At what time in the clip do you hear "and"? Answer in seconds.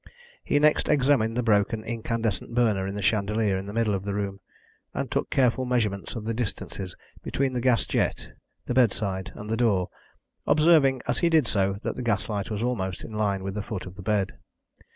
4.95-5.11, 9.35-9.47